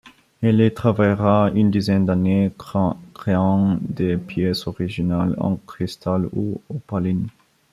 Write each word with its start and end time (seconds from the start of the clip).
Il 0.41 0.59
y 0.59 0.73
travaillera 0.73 1.51
une 1.53 1.69
dizaine 1.69 2.07
d’années, 2.07 2.51
créant 3.13 3.77
des 3.81 4.17
pièces 4.17 4.65
originales 4.65 5.35
en 5.37 5.57
cristal 5.57 6.27
ou 6.33 6.59
opaline. 6.71 7.27